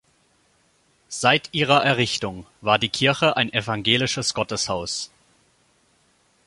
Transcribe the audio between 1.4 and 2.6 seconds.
ihrer Errichtung